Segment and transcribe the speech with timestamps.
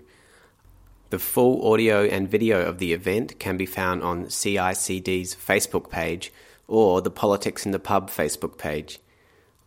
[1.11, 6.33] The full audio and video of the event can be found on CICD's Facebook page
[6.69, 9.01] or the Politics in the Pub Facebook page.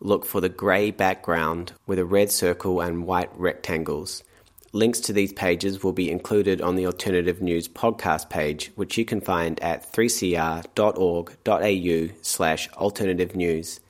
[0.00, 4.24] Look for the grey background with a red circle and white rectangles.
[4.72, 9.04] Links to these pages will be included on the Alternative News podcast page, which you
[9.04, 13.80] can find at 3cr.org.au slash alternative news.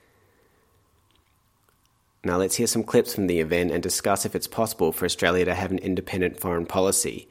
[2.25, 5.45] Now let's hear some clips from the event and discuss if it's possible for Australia
[5.45, 7.29] to have an independent foreign policy.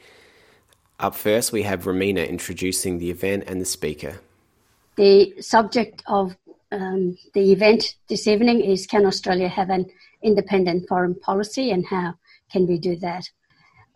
[1.00, 4.20] Up first, we have Romina introducing the event and the speaker.
[4.96, 6.38] The subject of
[6.72, 9.90] um, the event this evening is Can Australia have an
[10.22, 12.14] independent foreign policy and how
[12.52, 13.28] can we do that?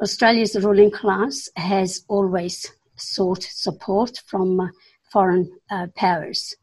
[0.02, 4.68] Australia's ruling class has always sought support from uh,
[5.12, 6.56] foreign uh, powers,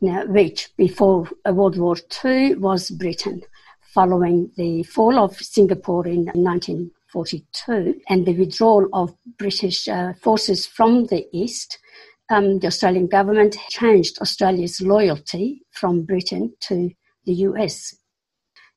[0.00, 3.42] now, which before World War II was Britain,
[3.80, 11.06] following the fall of Singapore in 1942 and the withdrawal of British uh, forces from
[11.06, 11.78] the East.
[12.30, 16.90] Um, the Australian government changed Australia's loyalty from Britain to
[17.24, 17.94] the US.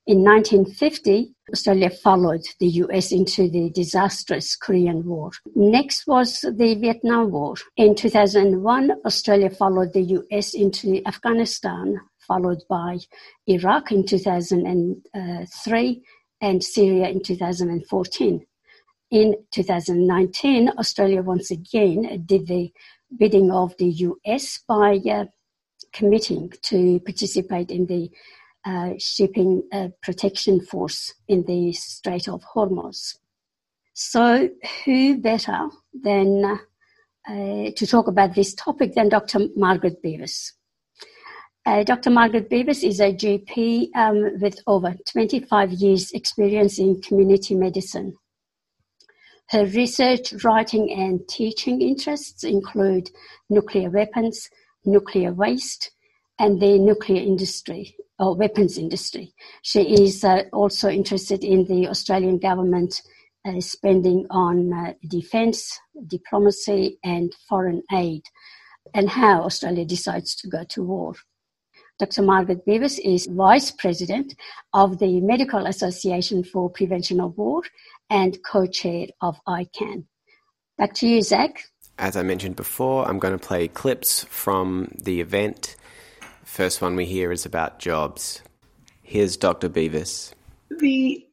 [0.08, 5.30] In 1950, Australia followed the US into the disastrous Korean War.
[5.56, 7.54] Next was the Vietnam War.
[7.78, 12.98] In 2001, Australia followed the US into Afghanistan, followed by
[13.46, 16.04] Iraq in 2003
[16.42, 18.46] and Syria in 2014.
[19.12, 22.74] In 2019, Australia once again did the
[23.16, 25.26] bidding of the US by uh,
[25.94, 28.10] committing to participate in the
[28.66, 33.16] uh, shipping uh, protection force in the Strait of Hormuz.
[33.94, 34.50] So,
[34.86, 36.60] who better than
[37.28, 39.48] uh, to talk about this topic than Dr.
[39.56, 40.54] Margaret Beavis?
[41.66, 42.10] Uh, Dr.
[42.10, 48.14] Margaret Beavis is a GP um, with over 25 years' experience in community medicine.
[49.50, 53.12] Her research, writing, and teaching interests include
[53.50, 54.50] nuclear weapons,
[54.86, 55.92] nuclear waste,
[56.40, 59.34] and the nuclear industry or weapons industry.
[59.64, 63.02] She is uh, also interested in the Australian government
[63.44, 68.22] uh, spending on uh, defence, diplomacy, and foreign aid,
[68.94, 71.16] and how Australia decides to go to war.
[71.98, 72.22] Dr.
[72.22, 74.36] Margaret Beavis is Vice President
[74.74, 77.64] of the Medical Association for Prevention of War
[78.12, 80.06] and co chair of ICAN.
[80.78, 81.64] Back to you, Zach.
[81.98, 85.76] As I mentioned before, I'm going to play clips from the event
[86.52, 88.42] First one we hear is about jobs.
[89.02, 89.70] Here's Dr.
[89.70, 90.34] Beavis.
[90.80, 91.26] The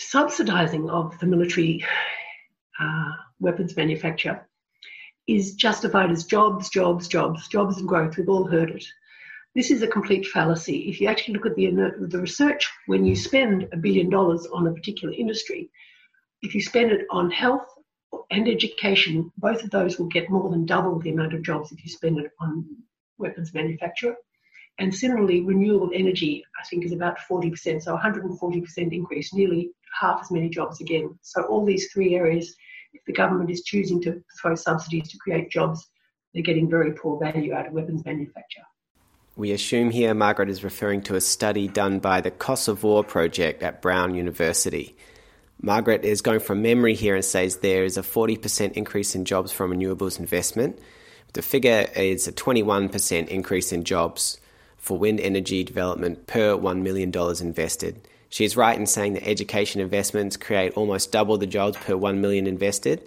[0.00, 1.84] subsidising of the military
[2.80, 4.44] uh, weapons manufacture
[5.28, 8.16] is justified as jobs, jobs, jobs, jobs and growth.
[8.16, 8.84] We've all heard it.
[9.54, 10.88] This is a complete fallacy.
[10.88, 14.66] If you actually look at the, the research, when you spend a billion dollars on
[14.66, 15.70] a particular industry,
[16.42, 17.68] if you spend it on health
[18.32, 21.84] and education, both of those will get more than double the amount of jobs if
[21.84, 22.66] you spend it on
[23.18, 24.16] weapons manufacturer.
[24.78, 30.30] And similarly, renewable energy, I think, is about 40%, so 140% increase, nearly half as
[30.30, 31.18] many jobs again.
[31.22, 32.54] So, all these three areas,
[32.92, 35.88] if the government is choosing to throw subsidies to create jobs,
[36.34, 38.62] they're getting very poor value out of weapons manufacture.
[39.36, 42.32] We assume here Margaret is referring to a study done by the
[42.82, 44.96] War project at Brown University.
[45.60, 49.52] Margaret is going from memory here and says there is a 40% increase in jobs
[49.52, 50.78] from renewables investment,
[51.36, 54.40] the figure is a 21% increase in jobs
[54.78, 58.08] for wind energy development per $1 million invested.
[58.30, 62.20] She is right in saying that education investments create almost double the jobs per 1
[62.22, 63.06] million invested.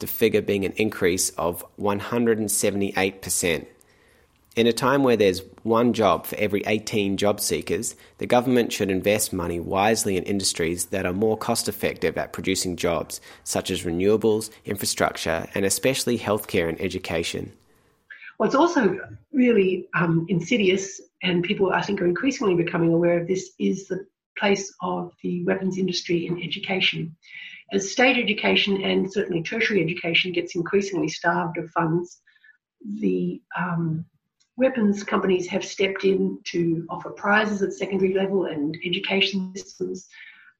[0.00, 3.66] the figure being an increase of 178%.
[4.54, 8.90] In a time where there's one job for every 18 job seekers, the government should
[8.90, 13.84] invest money wisely in industries that are more cost effective at producing jobs, such as
[13.84, 17.52] renewables, infrastructure, and especially healthcare and education.
[18.42, 18.98] What's also
[19.32, 24.04] really um, insidious, and people I think are increasingly becoming aware of this, is the
[24.36, 27.14] place of the weapons industry in education.
[27.72, 32.20] As state education and certainly tertiary education gets increasingly starved of funds,
[33.00, 34.04] the um,
[34.56, 40.08] weapons companies have stepped in to offer prizes at secondary level and education systems,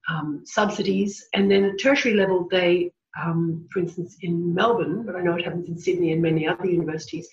[0.08, 5.20] um, subsidies, and then at tertiary level, they, um, for instance, in Melbourne, but I
[5.20, 7.28] know it happens in Sydney and many other universities,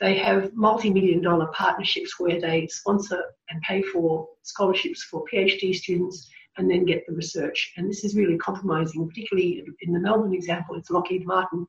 [0.00, 6.28] they have multi-million dollar partnerships where they sponsor and pay for scholarships for PhD students
[6.56, 7.72] and then get the research.
[7.76, 11.66] And this is really compromising, particularly in the Melbourne example, it's Lockheed Martin,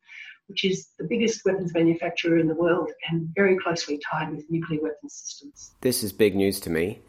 [0.48, 4.82] which is the biggest weapons manufacturer in the world and very closely tied with nuclear
[4.82, 5.72] weapons systems.
[5.82, 7.02] This is big news to me.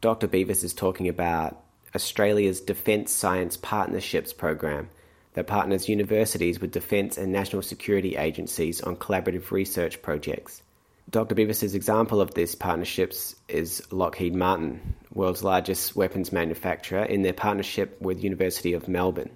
[0.00, 0.28] Dr.
[0.28, 1.62] Beavis is talking about
[1.94, 4.90] Australia's Defence Science Partnerships Program
[5.34, 10.62] that partners universities with defence and national security agencies on collaborative research projects.
[11.10, 11.34] Dr.
[11.34, 18.00] Beavis's example of this partnerships is Lockheed Martin, world's largest weapons manufacturer, in their partnership
[18.00, 19.30] with University of Melbourne.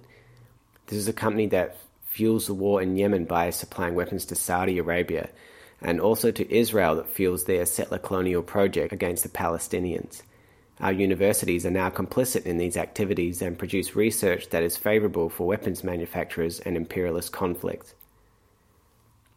[0.87, 4.79] This is a company that fuels the war in Yemen by supplying weapons to Saudi
[4.79, 5.29] Arabia
[5.81, 10.21] and also to Israel that fuels their settler colonial project against the Palestinians.
[10.79, 15.47] Our universities are now complicit in these activities and produce research that is favourable for
[15.47, 17.95] weapons manufacturers and imperialist conflict.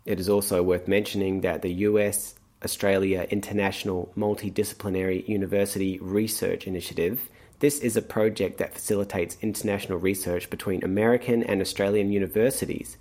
[0.04, 7.80] It is also worth mentioning that the US Australia International Multidisciplinary University Research Initiative this
[7.80, 12.96] is a project that facilitates international research between American and Australian universities,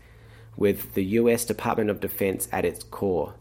[0.57, 3.35] with the US Department of Defense at its core.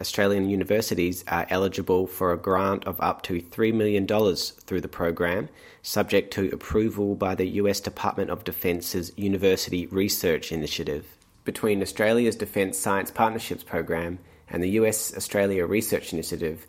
[0.00, 5.48] Australian universities are eligible for a grant of up to $3 million through the program,
[5.82, 11.16] subject to approval by the US Department of Defence's University Research Initiative.
[11.44, 16.66] Between Australia's Defence Science Partnerships Program and the US Australia Research Initiative,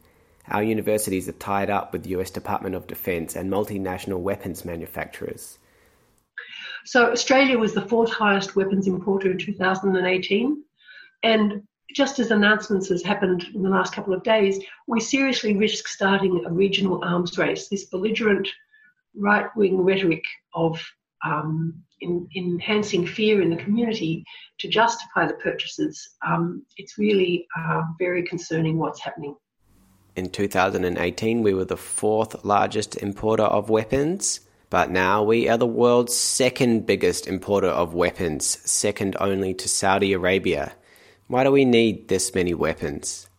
[0.48, 5.60] our universities are tied up with the US Department of Defense and multinational weapons manufacturers.
[6.86, 10.64] So, Australia was the fourth highest weapons importer in 2018.
[11.22, 11.64] And
[11.94, 16.44] just as announcements has happened in the last couple of days, we seriously risk starting
[16.46, 17.68] a regional arms race.
[17.68, 18.48] This belligerent
[19.16, 20.80] right wing rhetoric of
[21.26, 24.24] um, in, enhancing fear in the community
[24.60, 29.36] to justify the purchases, um, it's really uh, very concerning what's happening.
[30.16, 35.66] In 2018, we were the fourth largest importer of weapons, but now we are the
[35.66, 40.74] world's second biggest importer of weapons, second only to Saudi Arabia.
[41.30, 43.30] Why do we need this many weapons?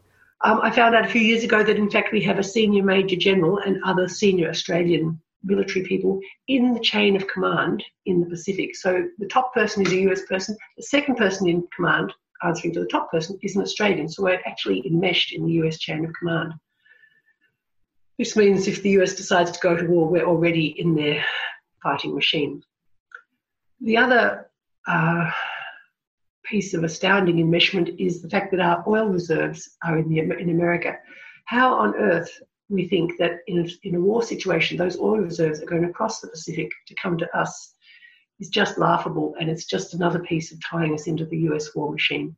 [0.42, 2.84] Um, I found out a few years ago that in fact we have a senior
[2.84, 8.26] major general and other senior Australian military people in the chain of command in the
[8.26, 8.76] Pacific.
[8.76, 12.12] So the top person is a US person, the second person in command
[12.44, 14.08] answering to the top person is an Australian.
[14.08, 16.54] So we're actually enmeshed in the US chain of command.
[18.18, 21.24] This means if the US decides to go to war, we're already in their
[21.82, 22.62] fighting machine.
[23.80, 24.48] The other
[24.86, 25.32] uh,
[26.50, 30.50] piece of astounding enmeshment is the fact that our oil reserves are in, the, in
[30.50, 30.98] America.
[31.44, 32.30] How on earth
[32.68, 36.28] we think that in in a war situation, those oil reserves are going across the
[36.28, 37.74] Pacific to come to us
[38.38, 41.92] is just laughable, and it's just another piece of tying us into the US war
[41.92, 42.36] machine.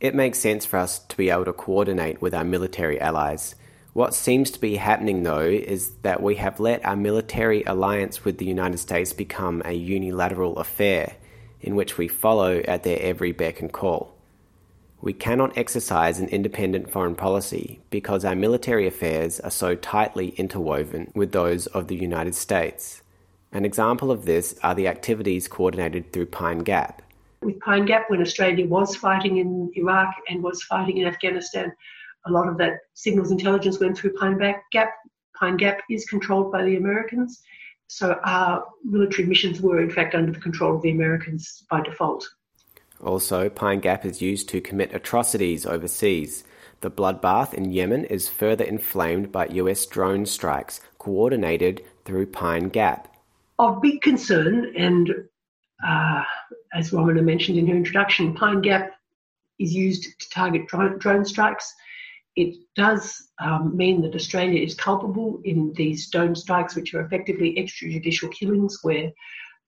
[0.00, 3.54] It makes sense for us to be able to coordinate with our military allies.
[3.92, 8.38] What seems to be happening, though, is that we have let our military alliance with
[8.38, 11.16] the United States become a unilateral affair
[11.62, 14.14] in which we follow at their every beck and call.
[15.00, 21.10] We cannot exercise an independent foreign policy because our military affairs are so tightly interwoven
[21.14, 23.02] with those of the United States.
[23.50, 27.02] An example of this are the activities coordinated through Pine Gap.
[27.42, 31.72] With Pine Gap, when Australia was fighting in Iraq and was fighting in Afghanistan,
[32.26, 34.38] a lot of that signals intelligence went through Pine
[34.70, 34.92] Gap.
[35.36, 37.42] Pine Gap is controlled by the Americans,
[37.92, 42.28] so our military missions were in fact under the control of the Americans by default.
[43.02, 46.44] Also, Pine Gap is used to commit atrocities overseas.
[46.80, 53.12] The bloodbath in Yemen is further inflamed by US drone strikes coordinated through Pine Gap
[53.58, 55.14] of big concern, and
[55.86, 56.22] uh,
[56.72, 58.92] as Romana mentioned in her introduction, Pine Gap
[59.58, 61.74] is used to target drone, drone strikes.
[62.34, 67.56] It does um, mean that Australia is culpable in these drone strikes, which are effectively
[67.56, 69.12] extrajudicial killings where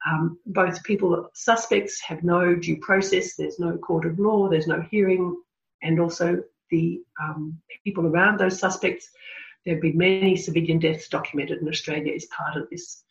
[0.06, 3.36] Um, both people, suspects, have no due process.
[3.36, 4.50] There's no court of law.
[4.50, 5.24] There's no hearing,
[5.80, 9.04] and also the um, people around those suspects.
[9.64, 13.04] There have been many civilian deaths documented in Australia as part of this.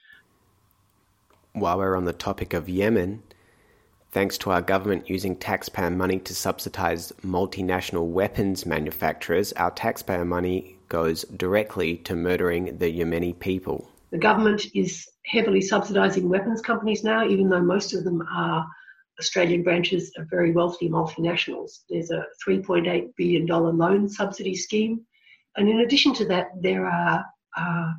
[1.53, 3.23] While we're on the topic of Yemen,
[4.13, 10.77] thanks to our government using taxpayer money to subsidize multinational weapons manufacturers, our taxpayer money
[10.87, 13.89] goes directly to murdering the Yemeni people.
[14.11, 18.67] The government is heavily subsidising weapons companies now, even though most of them are
[19.19, 21.79] Australian branches of very wealthy multinationals.
[21.89, 25.01] There's a $3.8 billion loan subsidy scheme.
[25.57, 27.25] And in addition to that, there are
[27.57, 27.93] uh,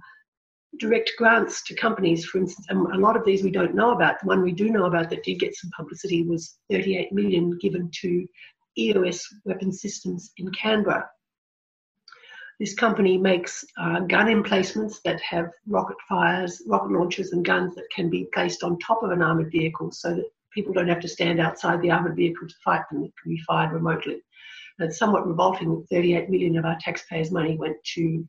[0.78, 4.20] direct grants to companies, for instance, and a lot of these we don't know about.
[4.20, 7.90] The one we do know about that did get some publicity was 38 million given
[8.00, 8.26] to
[8.78, 11.08] EOS weapon systems in Canberra.
[12.60, 17.90] This company makes uh, gun emplacements that have rocket fires, rocket launchers, and guns that
[17.94, 21.08] can be placed on top of an armoured vehicle so that people don't have to
[21.08, 23.02] stand outside the armoured vehicle to fight them.
[23.02, 24.22] It can be fired remotely.
[24.78, 28.28] And it's somewhat revolting that 38 million of our taxpayers' money went to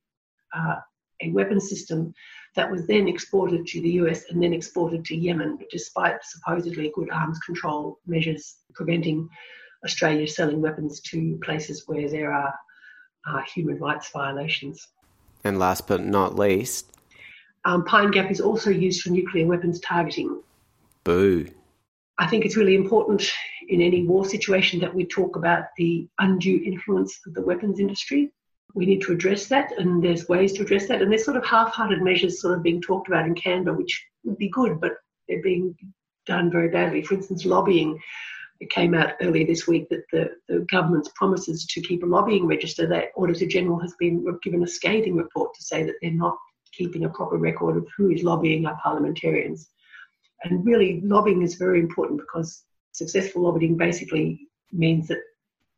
[0.55, 0.75] uh,
[1.21, 2.13] a weapon system
[2.55, 7.09] that was then exported to the US and then exported to Yemen, despite supposedly good
[7.09, 9.29] arms control measures preventing
[9.83, 12.53] Australia selling weapons to places where there are
[13.27, 14.87] uh, human rights violations.
[15.43, 16.91] And last but not least,
[17.65, 20.41] um, Pine Gap is also used for nuclear weapons targeting.
[21.03, 21.47] Boo.
[22.17, 23.29] I think it's really important
[23.67, 28.31] in any war situation that we talk about the undue influence of the weapons industry.
[28.75, 31.01] We need to address that, and there's ways to address that.
[31.01, 34.05] And there's sort of half hearted measures sort of being talked about in Canberra, which
[34.23, 34.93] would be good, but
[35.27, 35.75] they're being
[36.27, 37.01] done very badly.
[37.01, 37.99] For instance, lobbying
[38.59, 42.47] it came out earlier this week that the, the government's promises to keep a lobbying
[42.47, 46.37] register, that Auditor General has been given a scathing report to say that they're not
[46.71, 49.69] keeping a proper record of who is lobbying our parliamentarians.
[50.43, 55.19] And really, lobbying is very important because successful lobbying basically means that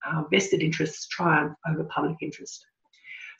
[0.06, 2.66] uh, vested interests triumph over public interest.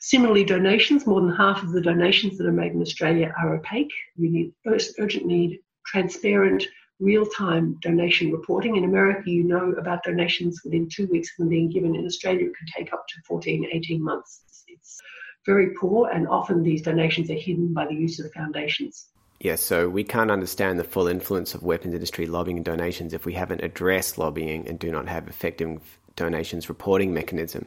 [0.00, 3.92] Similarly, donations, more than half of the donations that are made in Australia are opaque.
[4.16, 6.64] We need urgent need transparent,
[7.00, 8.76] real-time donation reporting.
[8.76, 11.96] In America, you know about donations within two weeks of them being given.
[11.96, 14.42] In Australia, it can take up to 14, 18 months.
[14.68, 15.00] It's
[15.46, 19.08] very poor, and often these donations are hidden by the use of foundations.
[19.40, 23.24] Yes, so we can't understand the full influence of weapons industry lobbying and donations if
[23.24, 27.66] we haven't addressed lobbying and do not have effective donations reporting mechanism.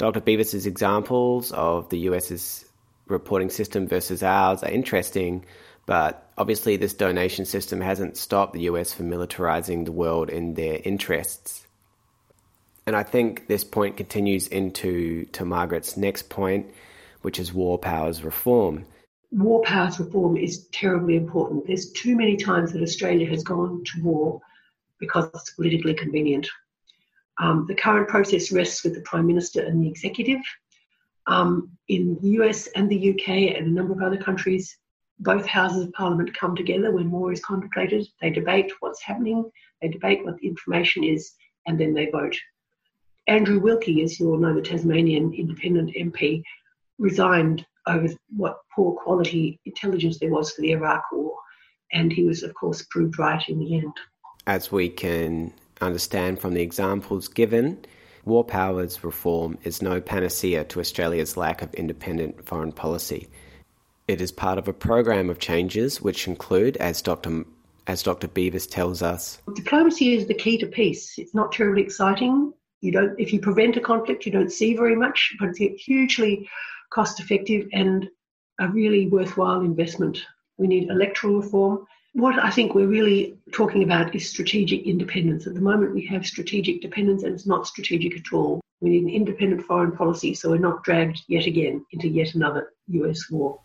[0.00, 0.22] Dr.
[0.22, 2.64] Beavis's examples of the US's
[3.06, 5.44] reporting system versus ours are interesting,
[5.84, 10.80] but obviously, this donation system hasn't stopped the US from militarizing the world in their
[10.82, 11.66] interests.
[12.86, 16.72] And I think this point continues into to Margaret's next point,
[17.20, 18.86] which is war powers reform.
[19.30, 21.66] War powers reform is terribly important.
[21.66, 24.40] There's too many times that Australia has gone to war
[24.98, 26.48] because it's politically convenient.
[27.40, 30.40] Um, the current process rests with the Prime Minister and the Executive.
[31.26, 34.76] Um, in the US and the UK and a number of other countries,
[35.18, 38.06] both houses of parliament come together when war is contemplated.
[38.20, 41.32] They debate what's happening, they debate what the information is,
[41.66, 42.36] and then they vote.
[43.26, 46.42] Andrew Wilkie, as you all know, the Tasmanian independent MP,
[46.98, 51.34] resigned over what poor quality intelligence there was for the Iraq War,
[51.92, 53.92] and he was, of course, proved right in the end.
[54.46, 57.84] As we can understand from the examples given,
[58.24, 63.28] war powers reform is no panacea to Australia's lack of independent foreign policy.
[64.08, 67.44] It is part of a program of changes which include, as Dr.
[67.86, 68.28] As Dr.
[68.28, 71.18] Beavis tells us, diplomacy is the key to peace.
[71.18, 72.52] It's not terribly exciting.
[72.82, 76.48] You don't, if you prevent a conflict, you don't see very much, but it's hugely
[76.90, 78.08] cost effective and
[78.60, 80.24] a really worthwhile investment.
[80.58, 81.86] We need electoral reform.
[82.12, 85.46] What I think we're really talking about is strategic independence.
[85.46, 88.60] At the moment, we have strategic dependence, and it's not strategic at all.
[88.80, 92.72] We need an independent foreign policy so we're not dragged yet again into yet another
[92.88, 93.60] US war.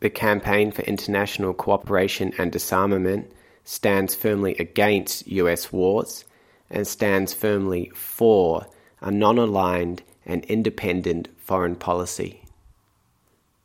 [0.00, 3.32] The Campaign for International Cooperation and Disarmament
[3.64, 6.24] stands firmly against US wars
[6.68, 8.66] and stands firmly for
[9.00, 12.44] a non aligned and independent foreign policy.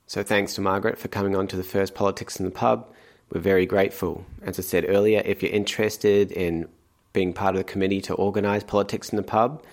[0.05, 2.93] So, thanks to Margaret for coming on to the first Politics in the Pub.
[3.29, 4.25] We're very grateful.
[4.41, 6.67] As I said earlier, if you're interested in
[7.13, 9.63] being part of the committee to organise Politics in the Pub,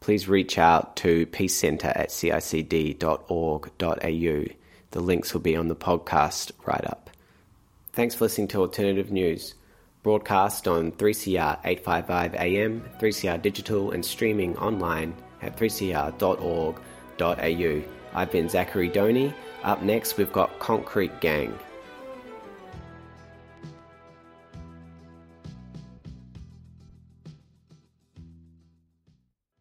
[0.00, 3.74] please reach out to peacecentre at cicd.org.au.
[4.92, 7.10] The links will be on the podcast write up.
[7.92, 9.54] Thanks for listening to Alternative News,
[10.02, 16.76] broadcast on 3CR 855 AM, 3CR Digital, and streaming online at 3cr.org.au.
[18.14, 19.34] I've been Zachary Doney.
[19.64, 21.58] Up next, we've got Concrete Gang.